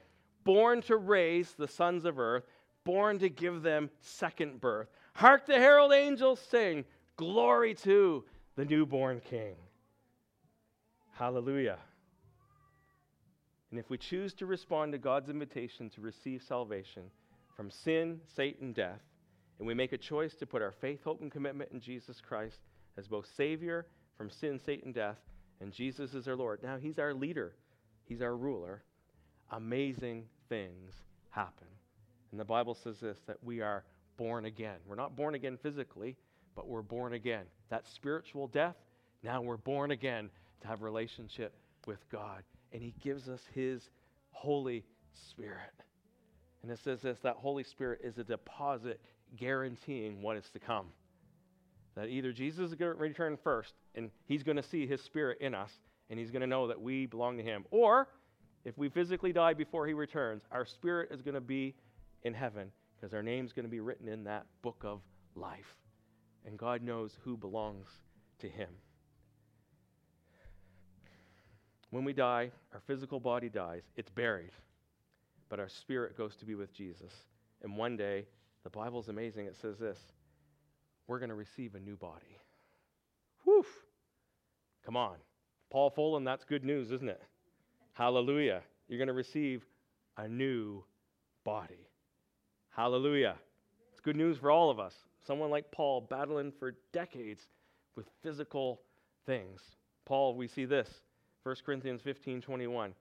[0.45, 2.45] Born to raise the sons of earth.
[2.85, 4.89] Born to give them second birth.
[5.15, 6.85] Hark the herald angels sing.
[7.17, 8.25] Glory to
[8.57, 9.55] the newborn king.
[11.13, 11.79] Hallelujah.
[13.71, 17.03] And if we choose to respond to God's invitation to receive salvation
[17.55, 19.03] from sin, Satan, death,
[19.59, 22.61] and we make a choice to put our faith, hope, and commitment in Jesus Christ
[22.97, 25.19] as both Savior from sin, Satan, death,
[25.61, 26.63] and Jesus is our Lord.
[26.63, 27.55] Now, He's our leader,
[28.05, 28.83] He's our ruler.
[29.51, 30.95] Amazing things
[31.31, 31.67] happen.
[32.31, 33.85] And the Bible says this that we are
[34.17, 34.77] born again.
[34.87, 36.17] We're not born again physically,
[36.55, 37.45] but we're born again.
[37.71, 38.77] That spiritual death,
[39.23, 41.55] now we're born again to have relationship
[41.87, 42.43] with God.
[42.73, 43.89] And he gives us his
[44.31, 44.85] Holy
[45.31, 45.73] Spirit.
[46.63, 49.01] And it says this that Holy Spirit is a deposit
[49.37, 50.87] guaranteeing what is to come.
[51.97, 55.39] That either Jesus is going to return first and he's going to see his spirit
[55.41, 55.73] in us
[56.09, 57.65] and he's going to know that we belong to him.
[57.71, 58.09] Or
[58.65, 61.75] if we physically die before he returns, our spirit is going to be
[62.23, 65.01] in heaven because our name's going to be written in that book of
[65.35, 65.77] life.
[66.45, 67.87] And God knows who belongs
[68.41, 68.69] to him.
[71.91, 74.53] When we die, our physical body dies, it's buried,
[75.49, 77.13] but our spirit goes to be with Jesus.
[77.63, 78.27] And one day,
[78.63, 79.47] the Bible's amazing.
[79.47, 79.99] It says this
[81.07, 82.39] we're going to receive a new body.
[83.45, 83.65] Whew.
[84.85, 85.17] Come on.
[85.71, 87.21] Paul Folan, that's good news, isn't it?
[88.01, 88.63] Hallelujah.
[88.89, 89.63] You're going to receive
[90.17, 90.83] a new
[91.45, 91.87] body.
[92.71, 93.35] Hallelujah.
[93.93, 94.95] It's good news for all of us.
[95.27, 97.43] Someone like Paul battling for decades
[97.97, 98.81] with physical
[99.27, 99.61] things.
[100.07, 100.89] Paul, we see this
[101.43, 102.95] 1 Corinthians 15 21.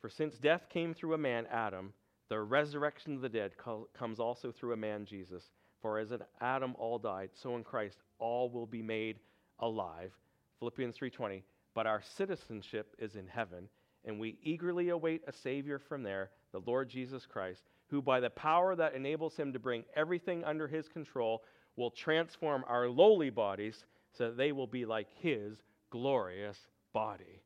[0.00, 1.92] For since death came through a man, Adam,
[2.28, 5.42] the resurrection of the dead co- comes also through a man, Jesus.
[5.80, 9.18] For as in Adam all died, so in Christ all will be made
[9.58, 10.12] alive.
[10.60, 11.42] Philippians 3:20.
[11.74, 13.68] But our citizenship is in heaven,
[14.04, 18.30] and we eagerly await a Savior from there, the Lord Jesus Christ, who by the
[18.30, 21.42] power that enables him to bring everything under his control
[21.76, 26.58] will transform our lowly bodies so that they will be like his glorious
[26.92, 27.42] body.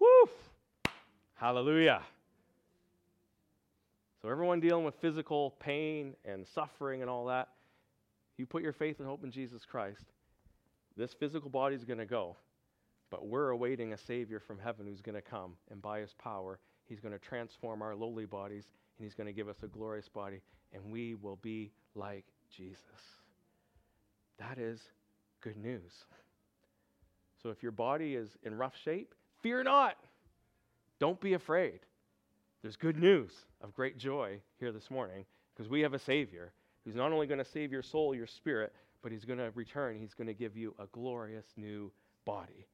[0.00, 0.28] Woo!
[1.34, 2.02] Hallelujah.
[4.20, 7.48] So, everyone dealing with physical pain and suffering and all that,
[8.36, 10.06] you put your faith and hope in Jesus Christ,
[10.96, 12.36] this physical body is going to go.
[13.10, 16.58] But we're awaiting a Savior from heaven who's going to come, and by His power,
[16.86, 18.64] He's going to transform our lowly bodies,
[18.98, 20.40] and He's going to give us a glorious body,
[20.72, 22.82] and we will be like Jesus.
[24.38, 24.80] That is
[25.40, 25.92] good news.
[27.42, 29.96] So if your body is in rough shape, fear not.
[30.98, 31.80] Don't be afraid.
[32.62, 36.52] There's good news of great joy here this morning because we have a Savior
[36.84, 39.96] who's not only going to save your soul, your spirit, but He's going to return.
[39.98, 41.92] He's going to give you a glorious new
[42.24, 42.66] body.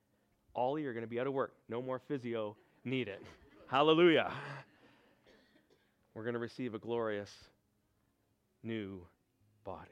[0.55, 1.53] All you are going to be out of work.
[1.69, 3.19] No more physio needed.
[3.69, 4.33] Hallelujah.
[6.15, 7.31] We're going to receive a glorious
[8.63, 9.05] new
[9.65, 9.91] body.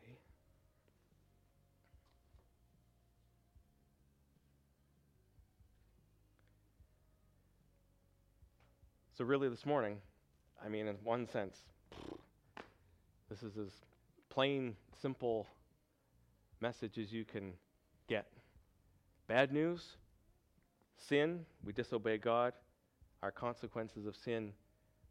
[9.19, 9.99] So, really, this morning,
[10.65, 11.57] I mean, in one sense,
[13.29, 13.71] this is as
[14.31, 15.47] plain, simple
[16.61, 17.53] message as you can
[18.09, 18.27] get.
[19.27, 19.97] Bad news
[21.03, 22.53] sin, we disobey God.
[23.23, 24.53] Our consequences of sin,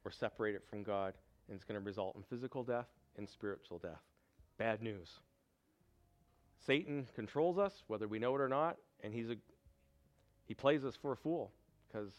[0.03, 1.13] we're separated from God,
[1.47, 4.01] and it's going to result in physical death and spiritual death.
[4.57, 5.19] Bad news.
[6.65, 9.35] Satan controls us, whether we know it or not, and he's a,
[10.45, 11.51] he plays us for a fool
[11.87, 12.11] because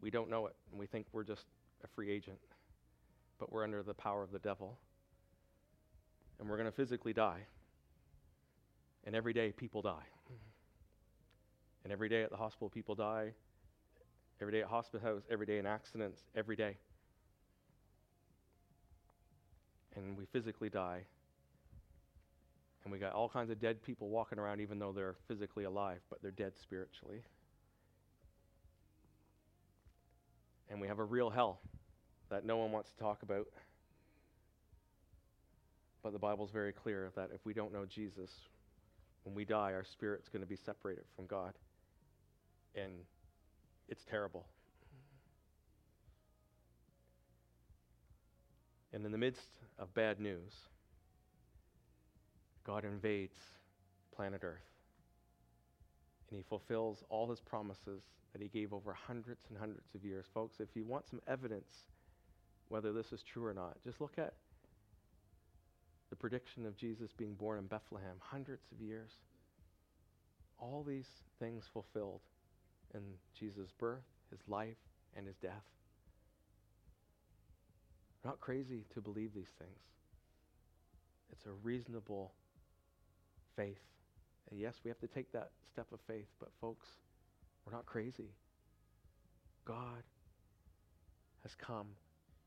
[0.00, 1.46] we don't know it, and we think we're just
[1.84, 2.38] a free agent.
[3.38, 4.78] But we're under the power of the devil.
[6.38, 7.40] And we're going to physically die.
[9.04, 10.06] And every day, people die.
[11.86, 13.30] And every day at the hospital, people die.
[14.40, 16.78] Every day at hospital house, every day in accidents, every day.
[19.94, 21.02] And we physically die.
[22.82, 26.00] And we got all kinds of dead people walking around, even though they're physically alive,
[26.10, 27.22] but they're dead spiritually.
[30.68, 31.60] And we have a real hell
[32.30, 33.46] that no one wants to talk about.
[36.02, 38.32] But the Bible's very clear that if we don't know Jesus,
[39.22, 41.52] when we die, our spirit's going to be separated from God.
[42.76, 42.92] And
[43.88, 44.44] it's terrible.
[48.92, 50.52] And in the midst of bad news,
[52.64, 53.36] God invades
[54.14, 54.70] planet Earth.
[56.28, 60.26] And he fulfills all his promises that he gave over hundreds and hundreds of years.
[60.32, 61.86] Folks, if you want some evidence
[62.68, 64.34] whether this is true or not, just look at
[66.10, 69.12] the prediction of Jesus being born in Bethlehem, hundreds of years.
[70.58, 71.08] All these
[71.38, 72.20] things fulfilled
[72.94, 73.02] in
[73.38, 74.76] Jesus' birth, his life,
[75.16, 75.64] and his death.
[78.24, 79.78] not crazy to believe these things.
[81.30, 82.32] It's a reasonable
[83.54, 83.78] faith.
[84.50, 86.88] And yes, we have to take that step of faith, but folks,
[87.64, 88.30] we're not crazy.
[89.64, 90.02] God
[91.42, 91.86] has come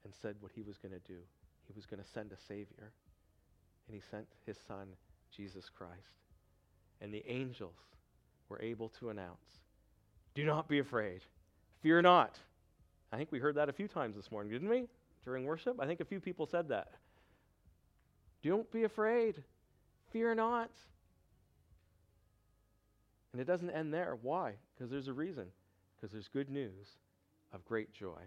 [0.03, 1.19] and said what he was going to do.
[1.67, 2.91] He was going to send a Savior.
[3.87, 4.87] And he sent his Son,
[5.35, 6.19] Jesus Christ.
[7.01, 7.79] And the angels
[8.49, 9.61] were able to announce,
[10.35, 11.21] Do not be afraid.
[11.81, 12.37] Fear not.
[13.11, 14.87] I think we heard that a few times this morning, didn't we?
[15.23, 15.77] During worship?
[15.79, 16.91] I think a few people said that.
[18.43, 19.43] Don't be afraid.
[20.11, 20.69] Fear not.
[23.33, 24.17] And it doesn't end there.
[24.21, 24.53] Why?
[24.73, 25.45] Because there's a reason.
[25.95, 26.87] Because there's good news
[27.53, 28.21] of great joy.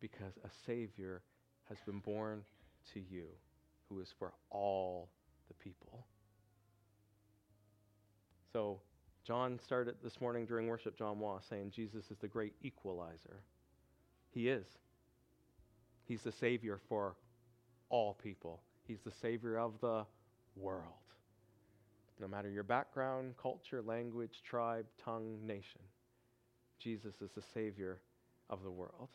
[0.00, 1.22] Because a Savior
[1.68, 2.44] has been born
[2.94, 3.26] to you
[3.88, 5.08] who is for all
[5.48, 6.06] the people.
[8.52, 8.80] So,
[9.28, 13.42] John started this morning during worship, John was saying Jesus is the great equalizer.
[14.30, 14.66] He is.
[16.06, 17.14] He's the Savior for
[17.90, 20.04] all people, He's the Savior of the
[20.56, 20.94] world
[22.20, 25.80] no matter your background, culture, language, tribe, tongue, nation.
[26.78, 28.00] Jesus is the Savior
[28.50, 29.08] of the world.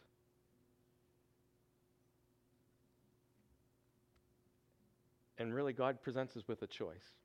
[5.37, 7.22] And really, God presents us with a choice.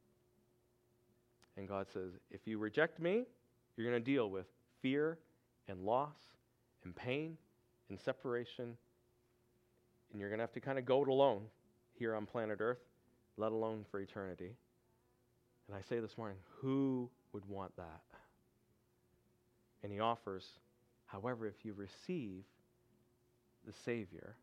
[1.58, 3.24] And God says, if you reject me,
[3.76, 4.46] you're going to deal with
[4.80, 5.18] fear
[5.66, 6.16] and loss
[6.84, 7.36] and pain
[7.90, 8.76] and separation.
[10.12, 11.42] And you're going to have to kind of go it alone
[11.98, 12.78] here on planet Earth,
[13.36, 14.54] let alone for eternity.
[15.66, 18.02] And I say this morning, who would want that?
[19.82, 20.44] And he offers,
[21.06, 22.44] however, if you receive
[23.66, 24.36] the Savior,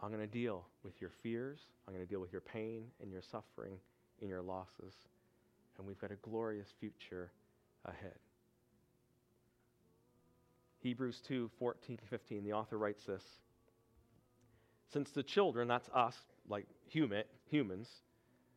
[0.00, 3.12] I'm going to deal with your fears, I'm going to deal with your pain and
[3.12, 3.74] your suffering
[4.22, 4.94] and your losses.
[5.78, 7.30] And we've got a glorious future
[7.84, 8.18] ahead.
[10.80, 13.22] Hebrews 2 14, 15, the author writes this.
[14.92, 16.16] Since the children, that's us,
[16.48, 17.88] like human, humans,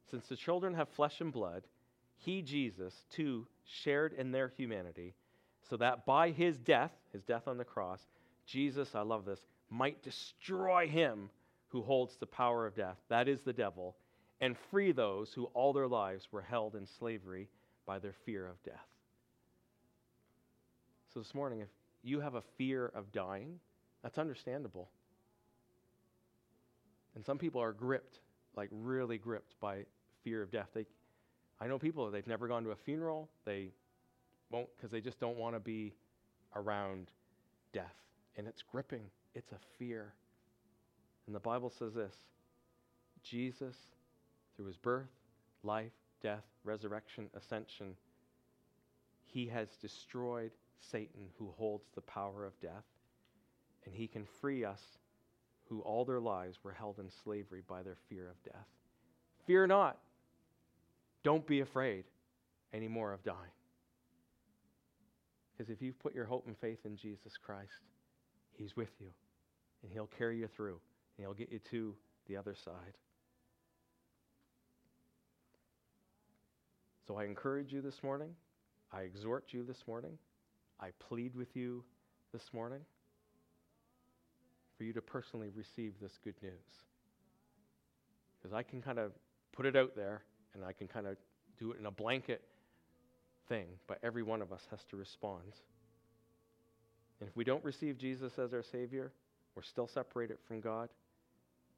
[0.10, 1.64] since the children have flesh and blood,
[2.18, 5.16] he, Jesus, too, shared in their humanity,
[5.70, 8.00] so that by his death, his death on the cross,
[8.46, 11.30] Jesus, I love this, might destroy him
[11.70, 13.96] who holds the power of death, that is the devil,
[14.42, 17.48] and free those who all their lives were held in slavery
[17.86, 18.88] by their fear of death.
[21.14, 21.70] So this morning, if
[22.04, 23.60] you have a fear of dying,
[24.02, 24.90] that's understandable.
[27.16, 28.20] And some people are gripped,
[28.56, 29.86] like really gripped by
[30.24, 30.70] fear of death.
[30.74, 30.86] They,
[31.60, 33.30] I know people, they've never gone to a funeral.
[33.46, 33.72] They
[34.50, 35.94] won't because they just don't want to be
[36.56, 37.12] around
[37.74, 37.96] death.
[38.38, 39.04] And it's gripping,
[39.36, 40.14] it's a fear.
[41.28, 42.16] And the Bible says this
[43.24, 43.76] Jesus,
[44.62, 45.10] through his birth,
[45.64, 45.92] life,
[46.22, 47.96] death, resurrection, ascension,
[49.26, 52.86] he has destroyed Satan who holds the power of death.
[53.86, 54.84] And he can free us
[55.68, 58.68] who all their lives were held in slavery by their fear of death.
[59.48, 59.98] Fear not.
[61.24, 62.04] Don't be afraid
[62.72, 63.38] anymore of dying.
[65.58, 67.82] Because if you've put your hope and faith in Jesus Christ,
[68.54, 69.08] He's with you,
[69.82, 70.80] and He'll carry you through,
[71.18, 71.96] and He'll get you to
[72.28, 72.94] the other side.
[77.12, 78.30] So I encourage you this morning.
[78.94, 80.14] I exhort you this morning.
[80.80, 81.84] I plead with you
[82.32, 82.80] this morning
[84.78, 86.54] for you to personally receive this good news.
[88.38, 89.12] Because I can kind of
[89.52, 90.22] put it out there
[90.54, 91.18] and I can kind of
[91.60, 92.44] do it in a blanket
[93.50, 95.52] thing, but every one of us has to respond.
[97.20, 99.12] And if we don't receive Jesus as our Savior,
[99.54, 100.88] we're still separated from God.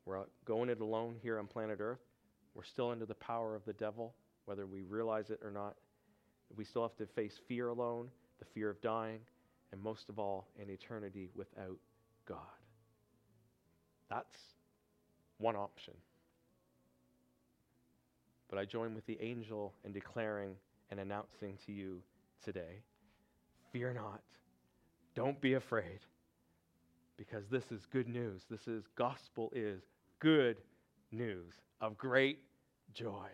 [0.06, 2.06] We're going it alone here on planet Earth.
[2.54, 4.14] We're still under the power of the devil,
[4.46, 5.76] whether we realize it or not.
[6.56, 9.20] We still have to face fear alone, the fear of dying,
[9.72, 11.78] and most of all, an eternity without
[12.28, 12.38] God.
[14.10, 14.38] That's
[15.40, 15.94] one option.
[18.50, 20.56] But I join with the angel in declaring
[20.92, 22.02] and announcing to you
[22.44, 22.84] today
[23.72, 24.22] fear not,
[25.16, 26.00] don't be afraid,
[27.18, 28.44] because this is good news.
[28.50, 29.82] This is gospel is
[30.20, 30.58] good
[31.12, 32.40] news of great
[32.94, 33.28] joy.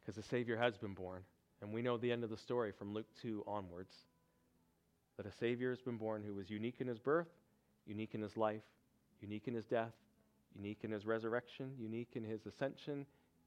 [0.00, 1.22] Because the Savior has been born,
[1.60, 3.94] and we know the end of the story from Luke 2 onwards
[5.16, 7.28] that a Savior has been born who was unique in his birth,
[7.86, 8.62] unique in his life,
[9.20, 9.92] unique in his death,
[10.56, 13.04] unique in his resurrection, unique in his ascension,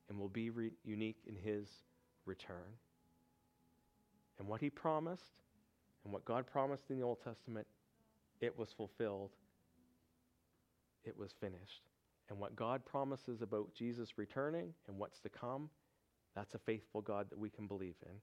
[0.07, 1.67] and will be re- unique in his
[2.25, 2.77] return.
[4.39, 5.33] And what he promised,
[6.03, 7.67] and what God promised in the Old Testament,
[8.41, 9.31] it was fulfilled.
[11.05, 11.83] It was finished.
[12.29, 15.69] And what God promises about Jesus returning and what's to come,
[16.35, 18.15] that's a faithful God that we can believe in.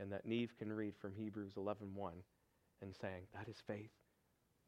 [0.00, 2.12] And that Neve can read from Hebrews 11:1
[2.82, 3.90] and saying, that is faith.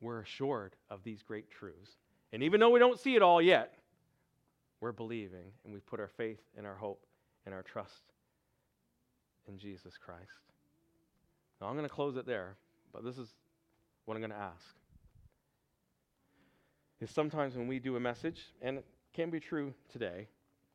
[0.00, 1.98] We're assured of these great truths.
[2.32, 3.74] And even though we don't see it all yet,
[4.80, 7.06] we're believing and we put our faith and our hope
[7.46, 8.02] and our trust
[9.46, 10.24] in Jesus Christ.
[11.60, 12.56] Now, I'm going to close it there,
[12.92, 13.28] but this is
[14.04, 14.74] what I'm going to ask.
[17.00, 20.28] Is sometimes when we do a message, and it can be true today,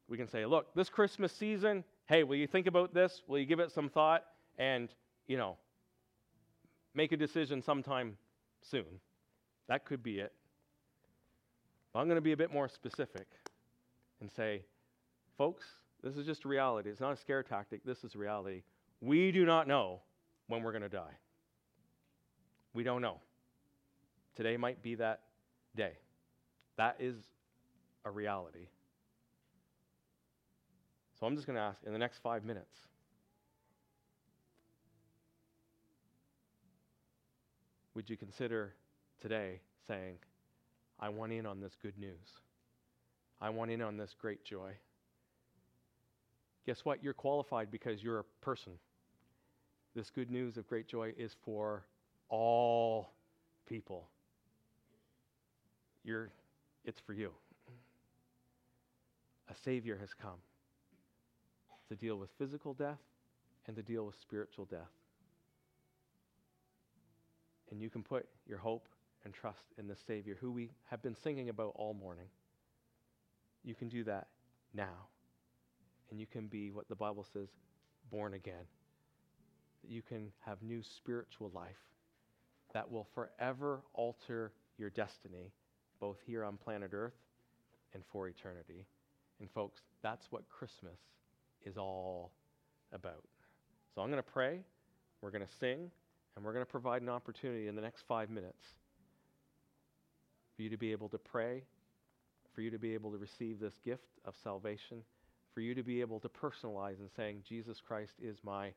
[0.08, 3.22] we can say, look, this Christmas season, hey, will you think about this?
[3.28, 4.24] Will you give it some thought?
[4.58, 4.90] And,
[5.28, 5.58] you know,
[6.94, 8.18] make a decision sometime
[8.62, 8.86] soon.
[9.68, 10.34] That could be it.
[11.92, 13.28] But I'm going to be a bit more specific
[14.22, 14.64] and say,
[15.38, 15.66] folks,
[16.04, 16.90] this is just reality.
[16.90, 17.84] It's not a scare tactic.
[17.84, 18.64] This is reality.
[19.02, 20.02] We do not know
[20.48, 21.18] when we're going to die.
[22.74, 23.20] We don't know.
[24.36, 25.22] Today might be that
[25.76, 25.94] day.
[26.78, 27.16] That is
[28.04, 28.68] a reality.
[31.20, 32.78] So I'm just going to ask in the next five minutes
[37.94, 38.74] would you consider
[39.22, 40.18] today saying,
[41.00, 42.42] I want in on this good news?
[43.42, 44.72] I want in on this great joy.
[46.66, 47.04] Guess what?
[47.04, 48.74] You're qualified because you're a person.
[49.96, 51.86] This good news of great joy is for
[52.28, 53.12] all
[53.66, 54.10] people.
[56.04, 56.30] You're,
[56.84, 57.32] it's for you.
[59.50, 60.40] A Savior has come
[61.90, 63.00] to deal with physical death
[63.68, 64.92] and to deal with spiritual death.
[67.72, 68.88] And you can put your hope
[69.24, 72.28] and trust in the Savior who we have been singing about all morning.
[73.64, 74.28] You can do that
[74.74, 75.08] now.
[76.12, 77.50] And you can be what the Bible says
[78.12, 78.66] born again.
[79.82, 81.82] That you can have new spiritual life
[82.74, 85.52] that will forever alter your destiny,
[86.00, 87.16] both here on planet Earth
[87.94, 88.86] and for eternity.
[89.40, 91.00] And, folks, that's what Christmas
[91.66, 92.32] is all
[92.94, 93.24] about.
[93.94, 94.60] So I'm going to pray,
[95.22, 95.90] we're going to sing,
[96.36, 98.76] and we're going to provide an opportunity in the next five minutes
[100.56, 101.64] for you to be able to pray,
[102.54, 105.02] for you to be able to receive this gift of salvation,
[105.54, 108.72] for you to be able to personalize and saying, Jesus Christ is my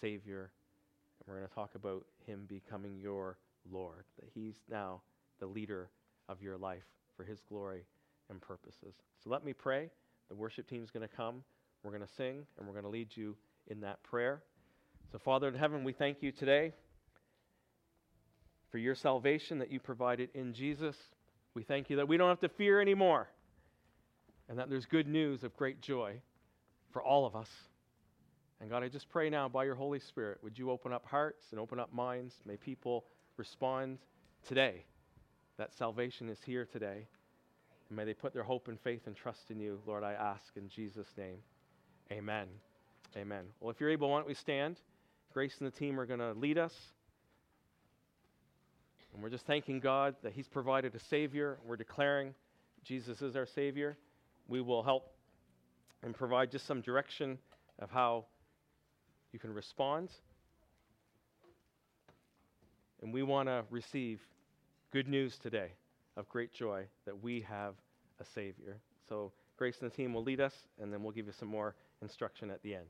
[0.00, 0.50] Savior.
[1.18, 3.38] And we're going to talk about Him becoming your
[3.70, 5.02] Lord, that He's now
[5.40, 5.90] the leader
[6.28, 6.84] of your life
[7.16, 7.84] for His glory
[8.30, 8.94] and purposes.
[9.22, 9.90] So let me pray.
[10.28, 11.42] The worship team is going to come.
[11.82, 13.36] We're going to sing, and we're going to lead you
[13.68, 14.42] in that prayer.
[15.10, 16.72] So, Father in heaven, we thank you today
[18.70, 20.96] for your salvation that you provided in Jesus.
[21.54, 23.28] We thank you that we don't have to fear anymore
[24.48, 26.20] and that there's good news of great joy
[26.92, 27.48] for all of us.
[28.60, 31.46] And God, I just pray now by your Holy Spirit, would you open up hearts
[31.50, 32.34] and open up minds?
[32.46, 33.04] May people
[33.36, 33.98] respond
[34.46, 34.84] today
[35.58, 37.06] that salvation is here today.
[37.88, 40.56] And may they put their hope and faith and trust in you, Lord, I ask
[40.56, 41.38] in Jesus' name.
[42.12, 42.46] Amen.
[43.16, 43.44] Amen.
[43.58, 44.76] Well, if you're able, why don't we stand?
[45.32, 46.74] Grace and the team are going to lead us.
[49.14, 51.58] And we're just thanking God that He's provided a Savior.
[51.64, 52.34] We're declaring
[52.84, 53.96] Jesus is our Savior.
[54.46, 55.14] We will help
[56.02, 57.38] and provide just some direction
[57.78, 58.26] of how
[59.32, 60.10] you can respond.
[63.00, 64.20] And we want to receive
[64.92, 65.70] good news today
[66.18, 67.72] of great joy that we have
[68.20, 68.76] a Savior.
[69.08, 71.74] So, Grace and the team will lead us, and then we'll give you some more
[72.02, 72.86] instruction at the end.